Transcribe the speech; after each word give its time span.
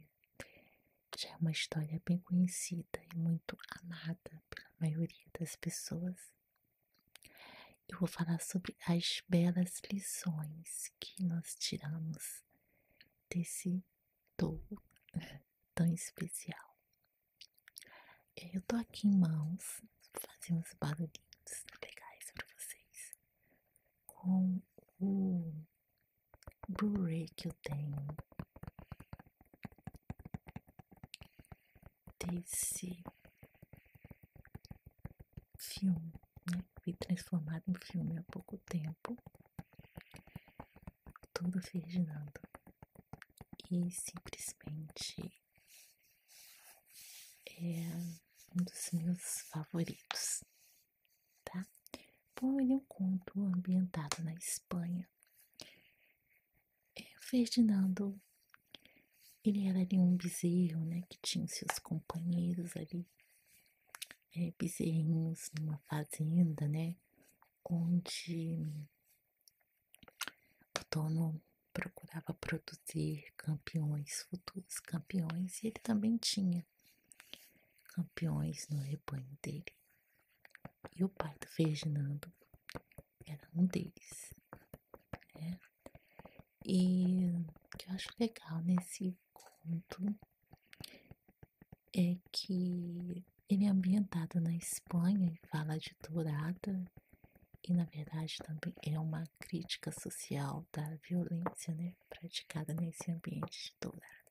já 1.16 1.30
é 1.30 1.36
uma 1.36 1.52
história 1.52 2.00
bem 2.04 2.18
conhecida 2.18 3.00
e 3.12 3.16
muito 3.16 3.56
amada 3.82 4.42
pela 4.50 4.70
maioria 4.80 5.26
das 5.38 5.54
pessoas. 5.56 6.32
Eu 7.88 7.98
vou 7.98 8.08
falar 8.08 8.40
sobre 8.40 8.76
as 8.86 9.22
belas 9.28 9.80
lições 9.90 10.92
que 10.98 11.22
nós 11.22 11.54
tiramos 11.54 12.42
desse 13.30 13.84
touro 14.36 14.82
tão 15.74 15.86
especial. 15.92 16.76
Eu 18.36 18.60
tô 18.62 18.76
aqui 18.76 19.06
em 19.06 19.16
mãos, 19.16 19.82
fazer 20.14 20.52
uns 20.54 20.72
barulhinhos 20.74 21.64
legais 21.80 22.30
para 22.32 22.46
vocês 22.56 23.16
com 24.06 24.60
o 24.98 25.54
Blu-ray 26.68 27.28
que 27.36 27.48
eu 27.48 27.52
tenho 27.62 27.94
desse 32.18 33.02
filme, 35.58 36.12
né? 36.50 36.64
Foi 36.82 36.92
transformado 36.94 37.62
em 37.68 37.74
filme 37.74 38.18
há 38.18 38.22
pouco 38.24 38.58
tempo. 38.58 39.16
Todo 41.32 41.60
Ferdinando. 41.60 42.40
E 43.70 43.90
simplesmente 43.90 45.32
é 47.46 47.96
um 48.52 48.64
dos 48.64 48.90
meus 48.92 49.40
favoritos, 49.50 50.44
tá? 51.44 51.66
Bom, 52.40 52.60
ele 52.60 52.72
é 52.72 52.76
um 52.76 52.84
conto 52.86 53.44
ambientado 53.44 54.22
na 54.22 54.34
Espanha 54.34 55.08
Ferdinando, 57.34 58.16
ele 59.44 59.66
era 59.66 59.80
ali 59.80 59.98
um 59.98 60.16
bezerro, 60.16 60.84
né, 60.84 61.02
que 61.10 61.18
tinha 61.20 61.48
seus 61.48 61.80
companheiros 61.80 62.76
ali, 62.76 63.04
é, 64.36 64.52
bezerrinhos 64.56 65.50
numa 65.58 65.76
fazenda, 65.78 66.68
né, 66.68 66.94
onde 67.68 68.64
o 70.78 70.84
dono 70.88 71.42
procurava 71.72 72.32
produzir 72.34 73.24
campeões, 73.36 74.22
futuros 74.30 74.78
campeões, 74.78 75.60
e 75.60 75.66
ele 75.66 75.80
também 75.82 76.16
tinha 76.16 76.64
campeões 77.86 78.68
no 78.68 78.78
rebanho 78.78 79.36
dele. 79.42 79.74
E 80.94 81.02
o 81.02 81.08
pai 81.08 81.34
do 81.40 81.48
Ferdinando 81.48 82.32
era 83.26 83.48
um 83.56 83.66
deles. 83.66 84.32
E 86.66 87.04
que 87.04 87.23
eu 87.23 87.23
acho 87.94 88.08
legal 88.18 88.60
nesse 88.62 89.16
conto 89.32 90.18
é 91.96 92.16
que 92.32 93.24
ele 93.48 93.64
é 93.64 93.68
ambientado 93.68 94.40
na 94.40 94.52
Espanha 94.54 95.32
e 95.32 95.46
fala 95.46 95.78
de 95.78 95.94
dourada 96.08 96.84
e 97.62 97.72
na 97.72 97.84
verdade 97.84 98.36
também 98.38 98.74
é 98.82 98.98
uma 98.98 99.24
crítica 99.38 99.92
social 99.92 100.66
da 100.72 100.96
violência 101.08 101.72
né, 101.74 101.94
praticada 102.08 102.74
nesse 102.74 103.10
ambiente 103.10 103.70
de 103.70 103.76
dourada. 103.80 104.24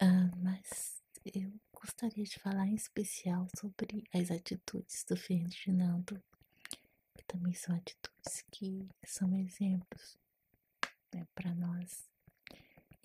Ah, 0.00 0.30
mas 0.36 1.00
eu 1.24 1.52
gostaria 1.72 2.24
de 2.24 2.38
falar 2.40 2.66
em 2.66 2.74
especial 2.74 3.46
sobre 3.56 4.02
as 4.12 4.30
atitudes 4.30 5.04
do 5.04 5.16
Ferdinando, 5.16 6.20
que 7.16 7.24
também 7.26 7.54
são 7.54 7.76
atitudes 7.76 8.42
que 8.50 8.88
são 9.04 9.36
exemplos 9.36 10.18
né, 11.14 11.26
para 11.34 11.54
nós. 11.54 12.08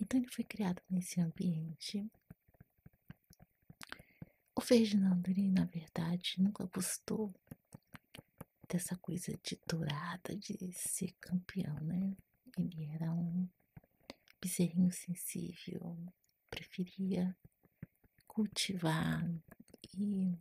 Então 0.00 0.18
ele 0.20 0.28
foi 0.28 0.44
criado 0.44 0.82
nesse 0.90 1.20
ambiente. 1.20 2.06
O 4.54 4.60
Ferdinando, 4.60 5.30
ele 5.30 5.50
na 5.50 5.64
verdade 5.64 6.36
nunca 6.38 6.64
gostou 6.66 7.34
dessa 8.68 8.96
coisa 8.96 9.32
de 9.42 9.58
dourada, 9.66 10.36
de 10.36 10.72
ser 10.72 11.12
campeão, 11.20 11.74
né? 11.80 12.16
Ele 12.58 12.86
era 12.86 13.12
um 13.12 13.48
bezerrinho 14.40 14.90
sensível, 14.92 15.96
preferia 16.50 17.36
cultivar 18.26 19.26
e 19.96 20.36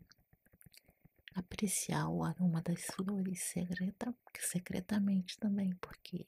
apreciar 1.33 2.09
o 2.09 2.23
aroma 2.23 2.61
das 2.61 2.83
flores 2.85 3.41
secreta, 3.41 4.13
secretamente 4.39 5.37
também, 5.37 5.73
porque 5.75 6.25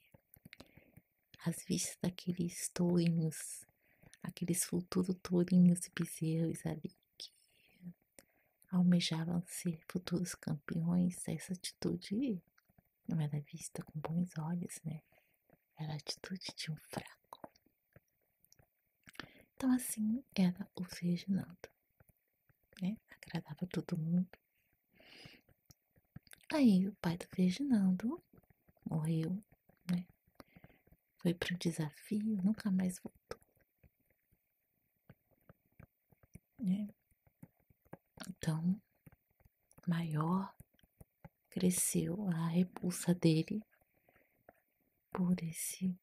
às 1.44 1.64
vistas 1.64 1.96
daqueles 2.02 2.68
tourinhos, 2.70 3.64
aqueles 4.22 4.64
futuros 4.64 5.16
tourinhos 5.22 5.86
e 5.86 5.90
bezerros 5.90 6.64
ali 6.66 6.96
que 7.16 7.32
almejavam 8.70 9.42
ser 9.46 9.80
futuros 9.88 10.34
campeões, 10.34 11.26
essa 11.26 11.52
atitude 11.52 12.42
não 13.06 13.20
era 13.20 13.40
vista 13.40 13.82
com 13.82 13.98
bons 14.00 14.36
olhos, 14.38 14.80
né? 14.84 15.00
Era 15.76 15.92
a 15.92 15.96
atitude 15.96 16.46
de 16.56 16.70
um 16.70 16.76
fraco. 16.76 17.50
Então 19.54 19.72
assim 19.72 20.22
era 20.34 20.68
o 20.76 20.84
Ferdinando, 20.84 21.68
né? 22.82 22.96
Agradava 23.10 23.66
todo 23.66 23.96
mundo. 23.96 24.28
Aí 26.52 26.86
o 26.88 26.94
pai 26.96 27.16
do 27.16 27.26
Ferdinando 27.28 28.22
morreu? 28.84 29.42
Foi 31.18 31.34
para 31.34 31.54
o 31.54 31.58
desafio, 31.58 32.42
nunca 32.42 32.70
mais 32.70 32.98
voltou. 32.98 33.40
Né? 36.58 36.88
Então, 38.28 38.80
maior 39.86 40.54
cresceu 41.48 42.28
a 42.28 42.48
repulsa 42.48 43.14
dele 43.14 43.62
por 45.10 45.34
esse 45.42 45.98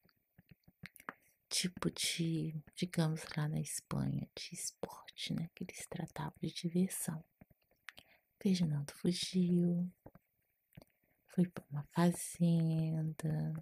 tipo 1.48 1.90
de, 1.92 2.54
digamos 2.76 3.22
lá 3.38 3.48
na 3.48 3.60
Espanha, 3.60 4.28
de 4.36 4.56
esporte, 4.56 5.34
né? 5.34 5.50
Que 5.56 5.64
eles 5.64 5.86
tratavam 5.88 6.34
de 6.42 6.52
diversão. 6.52 7.24
Ferdinando 8.42 8.92
fugiu, 8.94 9.90
foi 11.28 11.48
para 11.48 11.64
uma 11.72 11.84
fazenda, 11.94 13.54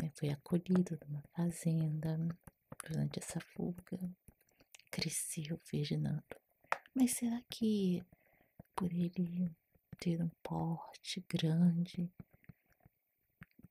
né, 0.00 0.10
foi 0.14 0.30
acolhido 0.30 0.98
numa 1.06 1.22
fazenda 1.34 2.18
durante 2.88 3.18
essa 3.18 3.40
fuga, 3.40 3.98
cresceu 4.90 5.58
Ferdinando. 5.58 6.22
Mas 6.94 7.12
será 7.12 7.40
que 7.48 8.02
por 8.74 8.92
ele 8.92 9.50
ter 9.98 10.22
um 10.22 10.30
porte 10.42 11.24
grande, 11.28 12.10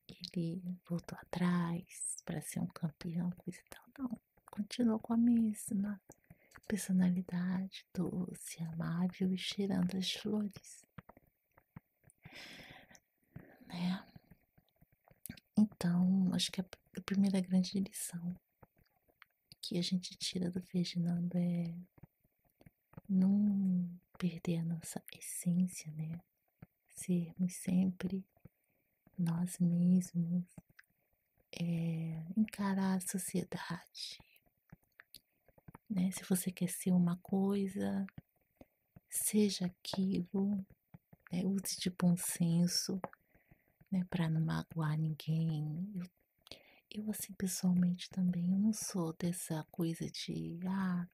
ele 0.08 0.62
voltou 0.88 1.18
atrás 1.18 2.22
para 2.24 2.42
ser 2.42 2.60
um 2.60 2.68
campeão, 2.68 3.32
coisa 3.32 3.60
e 3.60 3.70
tal? 3.70 3.84
Não, 3.98 4.20
continuou 4.52 5.00
com 5.00 5.14
a 5.14 5.18
mesma 5.18 6.00
personalidade 6.68 7.86
doce, 7.94 8.62
amável 8.64 9.34
e 9.34 9.38
cheirando 9.38 9.98
as 9.98 10.12
flores. 10.12 10.86
Né? 13.66 14.09
Então, 15.82 16.30
acho 16.34 16.52
que 16.52 16.60
a 16.60 16.66
primeira 17.06 17.40
grande 17.40 17.80
lição 17.80 18.36
que 19.62 19.78
a 19.78 19.82
gente 19.82 20.14
tira 20.18 20.52
do 20.52 20.62
Ferdinando 20.62 21.38
é 21.38 21.74
não 23.08 23.90
perder 24.18 24.58
a 24.58 24.66
nossa 24.66 25.02
essência, 25.18 25.90
né? 25.94 26.20
Sermos 26.90 27.56
sempre 27.56 28.26
nós 29.18 29.58
mesmos, 29.58 30.44
é, 31.58 32.26
encarar 32.36 32.98
a 32.98 33.00
sociedade, 33.00 34.20
né? 35.90 36.12
Se 36.12 36.26
você 36.26 36.52
quer 36.52 36.68
ser 36.68 36.92
uma 36.92 37.16
coisa, 37.20 38.06
seja 39.10 39.68
aquilo, 39.68 40.58
né? 41.32 41.46
use 41.46 41.80
de 41.80 41.90
bom 41.90 42.18
senso, 42.18 43.00
né? 43.92 44.06
Para 44.10 44.30
não 44.30 44.42
magoar 44.42 44.98
ninguém. 44.98 45.92
Eu, 45.96 46.06
eu, 46.92 47.12
assim, 47.12 47.34
pessoalmente 47.34 48.10
também, 48.10 48.52
eu 48.52 48.60
não 48.60 48.74
sou 48.74 49.14
dessa 49.14 49.66
coisa 49.72 50.10
de, 50.10 50.60
ah, 50.66 51.08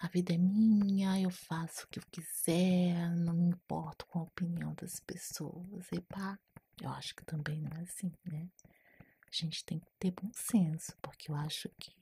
a 0.00 0.08
vida 0.08 0.32
é 0.32 0.38
minha, 0.38 1.20
eu 1.20 1.30
faço 1.30 1.84
o 1.84 1.88
que 1.88 1.98
eu 1.98 2.04
quiser, 2.10 3.10
não 3.16 3.34
me 3.34 3.50
importo 3.50 4.06
com 4.06 4.20
a 4.20 4.22
opinião 4.22 4.74
das 4.74 4.98
pessoas. 5.00 5.86
E 5.92 6.00
pá, 6.00 6.38
eu 6.80 6.88
acho 6.90 7.14
que 7.14 7.24
também 7.24 7.60
não 7.60 7.76
é 7.76 7.82
assim, 7.82 8.10
né? 8.24 8.48
A 9.00 9.30
gente 9.30 9.64
tem 9.64 9.78
que 9.78 9.92
ter 9.98 10.10
bom 10.10 10.30
senso, 10.32 10.96
porque 11.02 11.30
eu 11.30 11.36
acho 11.36 11.68
que 11.78 11.94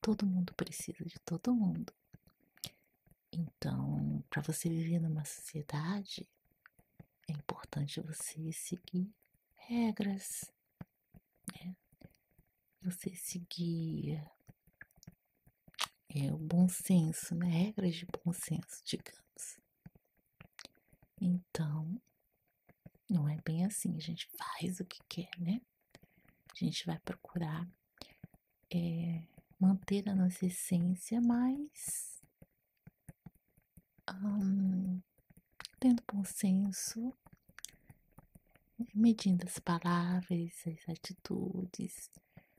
todo 0.00 0.26
mundo 0.26 0.54
precisa 0.54 1.04
de 1.04 1.18
todo 1.20 1.54
mundo. 1.54 1.92
Então, 3.30 4.24
para 4.30 4.42
você 4.42 4.68
viver 4.68 5.00
numa 5.00 5.24
sociedade, 5.24 6.26
importante 7.74 8.00
você 8.02 8.52
seguir 8.52 9.12
regras, 9.56 10.44
né? 11.52 11.74
Você 12.82 13.14
seguir 13.16 14.22
é 16.08 16.32
o 16.32 16.38
bom 16.38 16.68
senso, 16.68 17.34
né? 17.34 17.46
Regras 17.46 17.96
de 17.96 18.06
bom 18.06 18.32
senso, 18.32 18.80
digamos. 18.84 19.58
Então, 21.20 22.00
não 23.10 23.28
é 23.28 23.36
bem 23.44 23.64
assim, 23.64 23.96
a 23.96 24.00
gente 24.00 24.28
faz 24.36 24.78
o 24.78 24.84
que 24.84 25.00
quer, 25.08 25.30
né? 25.40 25.60
A 26.52 26.56
gente 26.64 26.86
vai 26.86 27.00
procurar 27.00 27.68
é, 28.72 29.26
manter 29.58 30.08
a 30.08 30.14
nossa 30.14 30.46
essência, 30.46 31.20
mas 31.20 32.22
hum, 34.12 35.00
tendo 35.80 36.04
bom 36.12 36.24
senso, 36.24 37.12
medindo 38.94 39.44
as 39.46 39.58
palavras, 39.58 40.52
as 40.66 40.88
atitudes, 40.88 42.10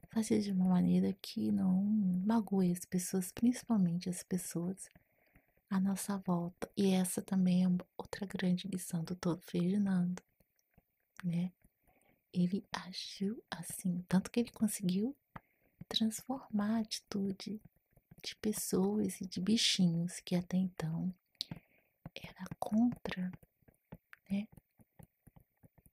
fazer 0.10 0.40
de 0.40 0.52
uma 0.52 0.66
maneira 0.66 1.14
que 1.22 1.52
não 1.52 1.84
magoe 2.26 2.72
as 2.72 2.86
pessoas, 2.86 3.32
principalmente 3.32 4.10
as 4.10 4.24
pessoas 4.24 4.90
à 5.70 5.80
nossa 5.80 6.18
volta. 6.18 6.70
E 6.76 6.92
essa 6.92 7.22
também 7.22 7.66
é 7.66 7.68
outra 7.98 8.26
grande 8.26 8.68
lição 8.68 9.04
do 9.04 9.16
todo 9.16 9.42
Ferdinando, 9.42 10.22
né? 11.24 11.52
Ele 12.34 12.64
agiu 12.72 13.42
assim, 13.50 14.04
tanto 14.08 14.30
que 14.32 14.40
ele 14.40 14.52
conseguiu 14.52 15.16
transformar 15.88 16.78
a 16.78 16.80
atitude 16.80 17.62
de 18.22 18.36
pessoas 18.38 19.22
e 19.22 19.28
de 19.28 19.40
bichinhos 19.40 20.20
que 20.20 20.36
até 20.36 20.58
então 20.58 21.14
era 22.16 22.46
contra, 22.60 23.32
né? 24.30 24.48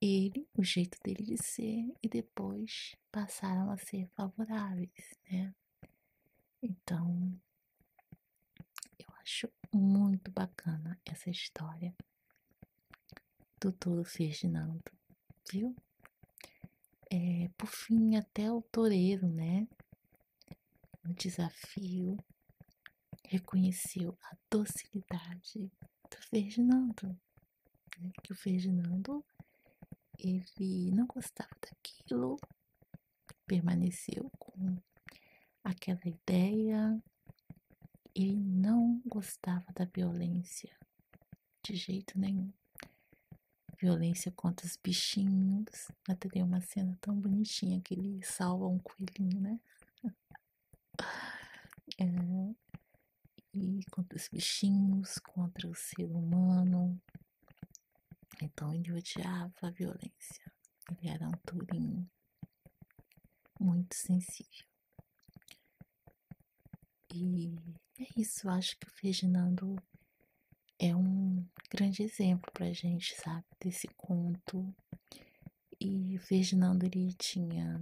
Ele, 0.05 0.45
o 0.53 0.63
jeito 0.63 0.99
dele 1.01 1.23
de 1.23 1.41
ser, 1.41 1.93
e 2.03 2.09
depois 2.09 2.95
passaram 3.09 3.71
a 3.71 3.77
ser 3.77 4.05
favoráveis, 4.09 5.17
né? 5.31 5.53
Então, 6.61 7.39
eu 8.99 9.07
acho 9.21 9.49
muito 9.71 10.29
bacana 10.29 10.99
essa 11.05 11.29
história 11.29 11.95
do 13.61 13.71
Toro 13.71 14.03
Ferdinando, 14.03 14.91
viu? 15.49 15.73
É, 17.09 17.49
por 17.57 17.67
fim, 17.67 18.17
até 18.17 18.51
o 18.51 18.61
toureiro, 18.61 19.27
né? 19.29 19.67
No 21.01 21.13
desafio, 21.13 22.17
reconheceu 23.25 24.17
a 24.23 24.35
docilidade 24.49 25.71
do 26.09 26.17
Ferdinando. 26.29 27.17
Né? 27.99 28.11
Que 28.21 28.33
o 28.33 28.35
Ferdinando 28.35 29.23
ele 30.23 30.91
não 30.91 31.05
gostava 31.05 31.51
daquilo, 31.61 32.39
permaneceu 33.45 34.31
com 34.39 34.77
aquela 35.63 36.01
ideia, 36.05 37.01
ele 38.15 38.39
não 38.39 39.01
gostava 39.05 39.65
da 39.73 39.85
violência 39.85 40.75
de 41.61 41.75
jeito 41.75 42.17
nenhum. 42.17 42.51
Violência 43.77 44.31
contra 44.31 44.65
os 44.65 44.77
bichinhos. 44.77 45.91
Até 46.07 46.29
tem 46.29 46.41
uma 46.41 46.61
cena 46.61 46.97
tão 47.01 47.19
bonitinha 47.19 47.81
que 47.81 47.93
ele 47.93 48.23
salva 48.23 48.67
um 48.67 48.79
coelhinho, 48.79 49.41
né? 49.41 49.59
É, 51.99 52.05
e 53.53 53.83
contra 53.91 54.17
os 54.17 54.27
bichinhos, 54.27 55.19
contra 55.19 55.67
o 55.67 55.75
ser 55.75 56.05
humano, 56.05 56.99
então 58.43 58.73
ele 58.73 58.91
odiava 58.91 59.53
a 59.61 59.69
violência. 59.69 60.51
Ele 60.91 61.09
era 61.09 61.27
um 61.27 61.37
turim 61.45 62.09
muito 63.59 63.95
sensível. 63.95 64.65
E 67.13 67.55
é 67.99 68.07
isso, 68.17 68.47
eu 68.47 68.51
acho 68.51 68.77
que 68.77 68.87
o 68.87 68.91
Ferdinando 68.91 69.75
é 70.79 70.95
um 70.95 71.47
grande 71.69 72.03
exemplo 72.03 72.51
pra 72.51 72.73
gente, 72.73 73.15
sabe, 73.15 73.45
desse 73.59 73.87
conto. 73.95 74.75
E 75.79 76.17
o 76.17 76.19
Ferdinando 76.19 76.85
ele 76.85 77.13
tinha, 77.13 77.81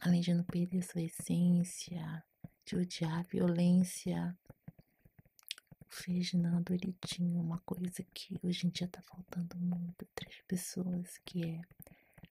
além 0.00 0.20
de 0.20 0.32
não 0.32 0.44
perder 0.44 0.82
sua 0.82 1.02
essência, 1.02 2.24
de 2.64 2.76
odiar 2.76 3.18
a 3.18 3.22
violência, 3.22 4.36
Ferdinando 5.96 6.74
ele 6.74 6.94
tinha 7.06 7.40
uma 7.40 7.58
coisa 7.60 8.04
que 8.12 8.38
hoje 8.42 8.66
em 8.66 8.70
dia 8.70 8.86
tá 8.86 9.00
faltando 9.00 9.56
muito 9.56 10.04
entre 10.04 10.28
as 10.28 10.42
pessoas, 10.42 11.18
que 11.24 11.42
é 11.42 11.62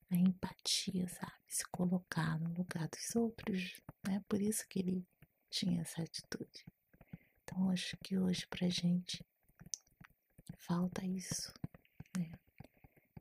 a 0.08 0.16
empatia, 0.16 1.08
sabe? 1.08 1.32
Se 1.48 1.64
colocar 1.66 2.38
no 2.38 2.54
lugar 2.54 2.88
dos 2.88 3.16
outros, 3.16 3.82
né? 4.06 4.22
Por 4.28 4.40
isso 4.40 4.64
que 4.68 4.78
ele 4.78 5.04
tinha 5.50 5.80
essa 5.80 6.00
atitude. 6.00 6.64
Então 7.42 7.68
acho 7.68 7.96
que 7.96 8.16
hoje 8.16 8.46
pra 8.46 8.68
gente 8.68 9.26
falta 10.58 11.04
isso, 11.04 11.52
né? 12.16 12.30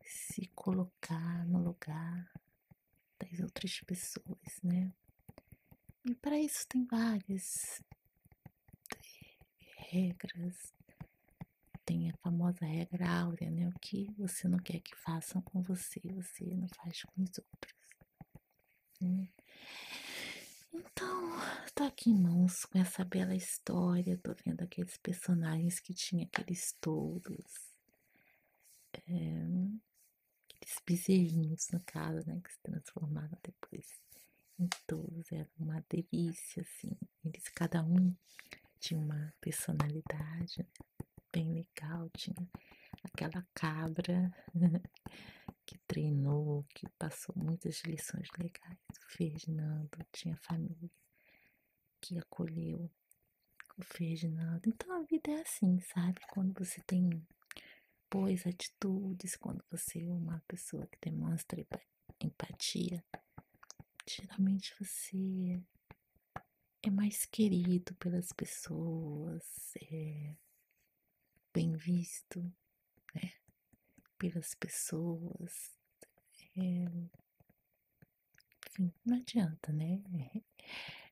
Se 0.05 0.45
colocar 0.53 1.43
no 1.47 1.57
lugar 1.57 2.31
das 3.19 3.39
outras 3.39 3.81
pessoas, 3.81 4.61
né? 4.63 4.93
E 6.05 6.13
para 6.13 6.39
isso 6.39 6.67
tem 6.67 6.85
várias 6.85 7.81
regras. 9.89 10.73
Tem 11.85 12.09
a 12.09 12.17
famosa 12.17 12.65
regra 12.65 13.07
áurea, 13.07 13.51
né? 13.51 13.67
O 13.67 13.79
que 13.79 14.11
você 14.17 14.47
não 14.47 14.57
quer 14.57 14.79
que 14.79 14.95
façam 14.95 15.41
com 15.41 15.61
você, 15.61 16.01
você 16.13 16.43
não 16.55 16.67
faz 16.69 17.03
com 17.03 17.21
os 17.21 17.37
outros. 17.37 17.75
Né? 18.99 19.29
Então, 20.73 21.31
tô 21.75 21.83
aqui 21.83 22.09
em 22.09 22.19
mãos 22.19 22.65
com 22.65 22.79
essa 22.79 23.05
bela 23.05 23.35
história. 23.35 24.17
Tô 24.17 24.33
vendo 24.43 24.61
aqueles 24.61 24.97
personagens 24.97 25.79
que 25.79 25.93
tinha 25.93 26.25
aqueles 26.25 26.73
touros. 26.81 27.71
É, 28.93 29.45
aqueles 30.55 30.81
bezerrinhos, 30.85 31.69
no 31.71 31.79
caso, 31.81 32.27
né? 32.27 32.41
Que 32.43 32.51
se 32.51 32.59
transformaram 32.61 33.37
depois 33.43 33.87
em 34.59 34.67
touros. 34.87 35.31
Era 35.31 35.49
uma 35.59 35.85
delícia, 35.87 36.63
assim. 36.63 36.97
Eles, 37.23 37.47
cada 37.49 37.83
um 37.83 38.15
tinha 38.85 38.99
uma 38.99 39.33
personalidade 39.41 40.63
bem 41.33 41.51
legal, 41.53 42.07
tinha 42.15 42.47
aquela 43.03 43.43
cabra 43.51 44.31
que 45.65 45.79
treinou, 45.87 46.63
que 46.75 46.87
passou 46.89 47.33
muitas 47.35 47.81
lições 47.81 48.27
legais. 48.37 48.77
O 49.07 49.11
Ferdinando 49.17 49.97
tinha 50.11 50.37
família 50.37 50.91
que 51.99 52.19
acolheu 52.19 52.91
o 53.75 53.83
Ferdinando. 53.83 54.69
Então 54.69 54.93
a 54.93 55.03
vida 55.03 55.31
é 55.31 55.41
assim, 55.41 55.79
sabe? 55.79 56.21
Quando 56.29 56.53
você 56.53 56.79
tem 56.81 57.09
boas 58.11 58.45
atitudes, 58.45 59.35
quando 59.35 59.65
você 59.71 60.03
é 60.03 60.13
uma 60.13 60.43
pessoa 60.47 60.85
que 60.85 61.09
demonstra 61.09 61.65
empatia, 62.21 63.03
geralmente 64.07 64.75
você 64.79 65.59
é 66.85 66.91
mais 66.91 67.25
querido 67.25 67.95
pelas 67.95 68.31
pessoas, 68.31 69.75
é 69.81 70.35
bem 71.51 71.75
visto, 71.75 72.41
né? 73.15 73.33
Pelas 74.19 74.53
pessoas, 74.53 75.75
é, 76.55 76.85
enfim, 78.67 78.93
não 79.03 79.17
adianta, 79.17 79.73
né? 79.73 80.01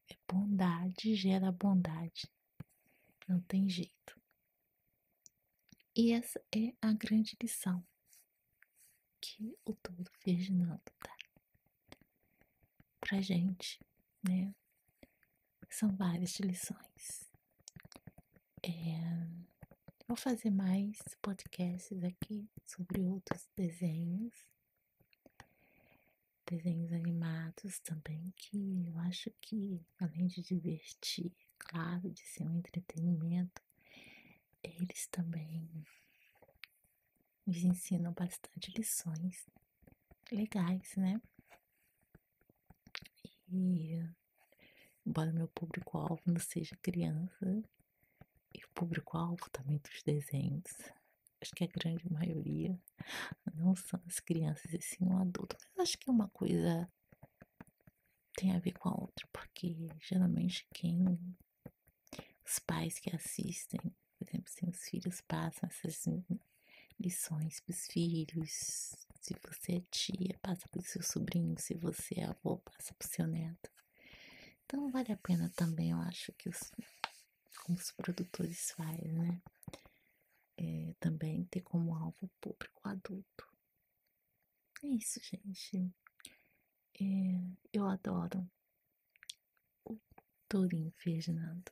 É 0.10 0.18
bondade 0.27 1.15
gera 1.15 1.50
bondade. 1.50 2.30
Não 3.25 3.39
tem 3.39 3.70
jeito. 3.70 4.22
E 5.96 6.12
essa 6.12 6.44
é 6.53 6.74
a 6.82 6.92
grande 6.92 7.38
lição 7.42 7.82
que 9.22 9.58
o 9.63 9.74
todo 9.75 10.12
virginando 10.25 10.82
dá 11.01 11.15
pra 13.00 13.22
gente, 13.22 13.80
né? 14.22 14.53
São 15.74 15.89
várias 15.96 16.39
lições. 16.39 17.32
É, 18.62 19.27
vou 20.08 20.15
fazer 20.15 20.51
mais 20.51 21.00
podcasts 21.20 22.03
aqui 22.03 22.48
sobre 22.63 23.01
outros 23.01 23.50
desenhos, 23.56 24.36
desenhos 26.46 26.94
animados 26.94 27.80
também, 27.80 28.32
que 28.38 28.86
eu 28.86 29.00
acho 29.00 29.32
que 29.42 29.84
além 30.00 30.27
de 30.27 30.44
divertir, 30.44 31.36
claro, 31.58 32.12
de 32.12 32.22
ser 32.22 32.44
um 32.44 32.56
entretenimento, 32.56 33.60
eles 34.63 35.08
também 35.08 35.68
nos 37.48 37.58
ensinam 37.63 38.13
bastante 38.13 38.72
lições 38.77 39.48
legais, 40.32 40.96
né? 40.96 41.20
E 43.50 44.23
embora 45.06 45.32
meu 45.32 45.48
público-alvo 45.48 46.22
não 46.26 46.40
seja 46.40 46.76
criança, 46.82 47.64
e 48.54 48.64
o 48.64 48.70
público-alvo 48.74 49.50
também 49.52 49.80
dos 49.80 50.04
desenhos, 50.04 50.72
acho 51.42 51.52
que 51.56 51.64
a 51.64 51.68
grande 51.68 52.12
maioria 52.12 52.80
não 53.54 53.76
são 53.76 54.00
as 54.08 54.20
crianças 54.20 54.74
e 54.74 54.82
sim 54.82 55.06
o 55.06 55.18
adulto. 55.18 55.58
Mas 55.76 55.90
acho 55.90 55.98
que 55.98 56.10
é 56.10 56.14
uma 56.14 56.30
coisa 56.30 56.90
tem 58.36 58.52
a 58.56 58.60
ver 58.60 58.74
com 58.74 58.90
a 58.90 59.00
outra, 59.00 59.28
porque 59.32 59.88
geralmente 60.02 60.68
quem 60.74 61.06
os 62.46 62.60
pais 62.60 63.00
que 63.00 63.16
assistem, 63.16 63.80
por 64.18 64.28
exemplo, 64.28 64.50
se 64.50 64.66
os 64.66 64.84
filhos 64.84 65.22
passam 65.22 65.70
essas 65.70 66.06
lições 67.00 67.60
para 67.60 67.74
os 67.74 67.86
filhos. 67.88 68.52
Se 69.22 69.36
você 69.48 69.78
é 69.78 69.84
tia, 69.90 70.38
passa 70.42 70.68
para 70.68 70.82
o 70.82 70.84
seu 70.84 71.02
sobrinho. 71.02 71.58
Se 71.58 71.74
você 71.76 72.16
é 72.20 72.26
avô, 72.26 72.58
passa 72.58 72.94
para 72.94 73.06
o 73.06 73.10
seu 73.10 73.28
neto. 73.28 73.72
Então 74.74 74.89
vale 74.89 75.12
a 75.12 75.18
pena 75.18 75.51
também, 75.56 75.92
eu 75.92 76.00
acho 76.00 76.34
que 76.34 76.50
os, 76.50 76.72
os 77.70 77.92
produtores 77.92 78.72
fazem, 78.72 79.13
né? 79.13 79.39
É, 80.58 80.96
também 81.00 81.46
ter 81.46 81.62
como 81.62 81.94
alvo 81.94 82.27
público 82.42 82.82
adulto. 82.84 83.48
É 84.82 84.88
isso, 84.88 85.20
gente. 85.24 85.94
É, 87.00 87.06
eu 87.72 87.86
adoro 87.86 88.50
o 89.86 89.96
tourinho 90.50 90.92
Ferdinando. 90.98 91.72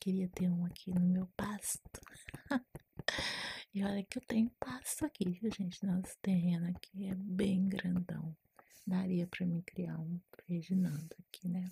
Queria 0.00 0.30
ter 0.30 0.48
um 0.48 0.64
aqui 0.64 0.90
no 0.90 1.04
meu 1.04 1.26
pasto. 1.36 2.00
e 3.74 3.84
olha 3.84 4.02
que 4.04 4.16
eu 4.16 4.22
tenho 4.22 4.48
pasto 4.58 5.04
aqui, 5.04 5.28
viu, 5.32 5.52
gente? 5.52 5.84
Nosso 5.84 6.16
terreno 6.22 6.70
aqui 6.70 7.08
é 7.08 7.14
bem 7.14 7.68
grandão. 7.68 8.34
Daria 8.86 9.26
para 9.26 9.44
mim 9.44 9.60
criar 9.60 9.98
um 9.98 10.18
Ferdinando 10.46 11.14
aqui, 11.18 11.46
né? 11.46 11.70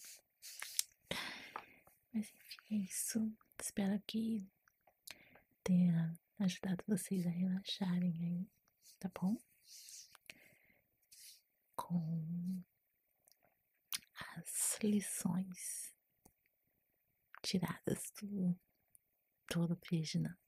Mas 2.13 2.33
enfim, 2.33 2.59
é 2.71 2.75
isso. 2.85 3.33
Espero 3.61 4.01
que 4.07 4.47
tenha 5.63 6.13
ajudado 6.39 6.85
vocês 6.87 7.27
a 7.27 7.31
relaxarem 7.31 8.13
aí, 8.25 8.51
tá 8.99 9.11
bom? 9.21 9.37
Com 11.77 12.63
as 14.15 14.79
lições 14.83 15.95
tiradas 17.43 18.13
do 18.21 18.59
todo 19.49 19.79
virginando, 19.91 20.39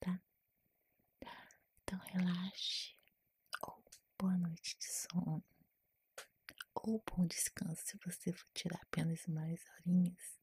tá? 0.00 0.20
Então 1.82 1.98
relaxe, 1.98 2.96
ou 3.62 3.84
boa 4.18 4.36
noite 4.36 4.76
de 4.78 4.84
sono, 4.84 5.31
ou 6.82 7.02
bom 7.10 7.26
descanso 7.26 7.82
se 7.86 7.96
você 8.04 8.32
for 8.32 8.48
tirar 8.52 8.80
apenas 8.82 9.26
mais 9.26 9.64
horinhas 9.70 10.38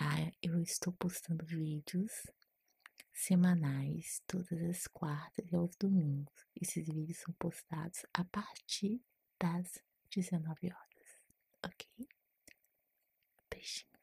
Lá 0.00 0.32
eu 0.42 0.60
estou 0.62 0.92
postando 0.92 1.44
vídeos 1.44 2.12
semanais, 3.12 4.22
todas 4.26 4.62
as 4.62 4.86
quartas 4.86 5.50
e 5.50 5.56
aos 5.56 5.74
domingos. 5.76 6.46
Esses 6.54 6.86
vídeos 6.86 7.18
são 7.18 7.34
postados 7.34 8.06
a 8.14 8.24
partir 8.24 9.02
das 9.40 9.82
19 10.10 10.72
horas, 10.72 11.18
ok? 11.64 12.08
Beijinho. 13.50 13.97